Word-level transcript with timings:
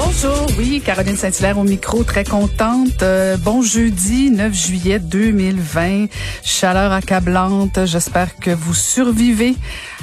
Bonjour, 0.00 0.46
oui, 0.56 0.80
Caroline 0.80 1.16
Saint-Hilaire 1.16 1.58
au 1.58 1.64
micro, 1.64 2.04
très 2.04 2.22
contente. 2.22 3.02
Euh, 3.02 3.36
bon 3.36 3.62
jeudi 3.62 4.30
9 4.30 4.54
juillet 4.54 5.00
2020, 5.00 6.06
chaleur 6.44 6.92
accablante. 6.92 7.84
J'espère 7.84 8.36
que 8.36 8.52
vous 8.52 8.74
survivez 8.74 9.56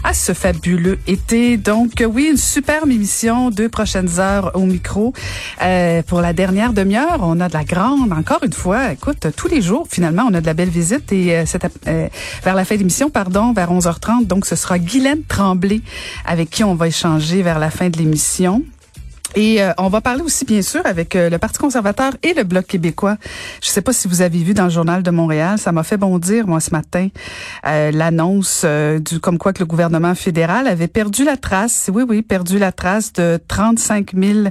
à 0.03 0.13
ce 0.13 0.33
fabuleux 0.33 0.99
été. 1.07 1.55
Donc 1.55 2.01
euh, 2.01 2.05
oui, 2.05 2.27
une 2.29 2.37
superbe 2.37 2.91
émission, 2.91 3.51
deux 3.51 3.69
prochaines 3.69 4.19
heures 4.19 4.51
au 4.53 4.65
micro. 4.65 5.13
Euh, 5.61 6.03
pour 6.03 6.19
la 6.19 6.33
dernière 6.33 6.73
demi-heure, 6.73 7.19
on 7.21 7.39
a 7.39 7.47
de 7.47 7.53
la 7.53 7.63
grande, 7.63 8.11
encore 8.11 8.43
une 8.43 8.53
fois, 8.53 8.91
écoute, 8.91 9.27
tous 9.37 9.47
les 9.47 9.61
jours, 9.61 9.87
finalement, 9.89 10.23
on 10.29 10.33
a 10.33 10.41
de 10.41 10.45
la 10.45 10.53
belle 10.53 10.69
visite. 10.69 11.09
Et 11.13 11.37
euh, 11.37 11.45
euh 11.87 12.09
vers 12.43 12.55
la 12.55 12.65
fin 12.65 12.75
de 12.75 12.79
l'émission, 12.79 13.09
pardon, 13.09 13.53
vers 13.53 13.71
11h30, 13.71 14.27
donc 14.27 14.45
ce 14.45 14.57
sera 14.57 14.77
Guylaine 14.77 15.23
Tremblay 15.23 15.79
avec 16.25 16.49
qui 16.49 16.65
on 16.65 16.75
va 16.75 16.87
échanger 16.87 17.41
vers 17.41 17.59
la 17.59 17.69
fin 17.69 17.89
de 17.89 17.97
l'émission. 17.97 18.61
Et 19.35 19.61
euh, 19.61 19.73
on 19.77 19.89
va 19.89 19.99
parler 19.99 20.21
aussi, 20.21 20.45
bien 20.45 20.61
sûr, 20.61 20.81
avec 20.85 21.15
euh, 21.15 21.29
le 21.29 21.37
Parti 21.37 21.59
conservateur 21.59 22.13
et 22.23 22.33
le 22.33 22.43
Bloc 22.43 22.65
québécois. 22.65 23.17
Je 23.61 23.69
ne 23.69 23.73
sais 23.73 23.81
pas 23.81 23.91
si 23.91 24.07
vous 24.07 24.21
avez 24.21 24.39
vu 24.39 24.53
dans 24.53 24.63
le 24.63 24.69
journal 24.69 25.03
de 25.03 25.11
Montréal, 25.11 25.57
ça 25.57 25.73
m'a 25.73 25.83
fait 25.83 25.97
bondir, 25.97 26.47
moi, 26.47 26.61
ce 26.61 26.71
matin, 26.71 27.09
euh, 27.67 27.91
l'annonce 27.91 28.65
du 28.65 29.19
comme 29.19 29.37
quoi 29.37 29.51
que 29.51 29.59
le 29.59 29.65
gouvernement 29.65 30.15
fédéral 30.15 30.67
avait 30.67 30.87
perdu 30.87 31.25
la 31.25 31.35
trace, 31.35 31.89
oui, 31.93 32.03
oui, 32.07 32.21
perdu 32.21 32.59
la 32.59 32.71
trace 32.71 33.11
de 33.13 33.39
35 33.47 34.11
000 34.15 34.47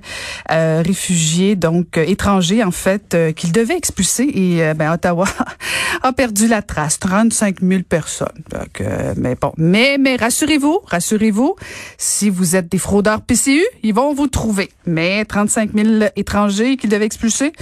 réfugiés, 0.48 1.56
donc 1.56 1.96
étrangers, 1.96 2.62
en 2.62 2.70
fait, 2.70 3.16
qu'il 3.34 3.52
devait 3.52 3.76
expulser. 3.76 4.24
Et 4.34 4.74
ben, 4.74 4.92
Ottawa 4.92 5.26
a 6.04 6.12
perdu 6.12 6.46
la 6.46 6.62
trace, 6.62 6.98
35 6.98 7.60
000 7.60 7.82
personnes. 7.82 8.28
Donc, 8.50 8.82
mais 9.16 9.34
bon, 9.40 9.52
mais, 9.56 9.96
mais 9.98 10.16
rassurez-vous, 10.16 10.80
rassurez-vous, 10.84 11.56
si 11.96 12.28
vous 12.28 12.56
êtes 12.56 12.70
des 12.70 12.78
fraudeurs 12.78 13.22
PCU, 13.22 13.64
ils 13.82 13.94
vont 13.94 14.12
vous 14.12 14.28
trouver. 14.28 14.68
Mais 14.86 15.24
35 15.24 15.70
000 15.74 16.04
étrangers 16.14 16.76
qu'ils 16.76 16.90
devaient 16.90 17.06
expulser, 17.06 17.52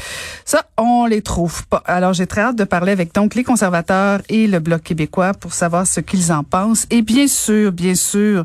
ça, 0.44 0.64
on 0.76 1.06
les 1.06 1.22
trouve 1.22 1.66
pas. 1.68 1.84
Alors, 1.86 2.12
j'ai 2.12 2.26
très 2.26 2.40
hâte 2.40 2.56
de 2.56 2.64
parler 2.64 2.90
avec 2.90 3.14
donc 3.14 3.36
les 3.36 3.44
conservateurs 3.44 4.20
et 4.28 4.48
le 4.48 4.58
Bloc 4.58 4.82
québécois 4.82 5.34
pour 5.34 5.54
savoir 5.54 5.86
ce 5.86 6.00
qu'ils 6.00 6.32
en 6.32 6.42
pensent. 6.42 6.86
Et 6.90 7.02
bien 7.02 7.28
sûr, 7.28 7.70
bien 7.70 7.94
sûr, 7.94 8.44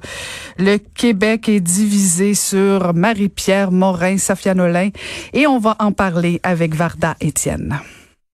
le 0.60 0.78
Québec 0.78 1.50
est 1.50 1.60
divisé 1.60 2.36
sur 2.36 2.94
Marie-Pierre 2.94 3.72
Morin, 3.72 4.20
Safia 4.20 4.54
Nolin, 4.54 4.90
et 5.34 5.48
on 5.48 5.58
va 5.58 5.76
en 5.80 5.92
parler 5.92 6.40
avec 6.44 6.76
Varda 6.76 7.16
Étienne. 7.20 7.80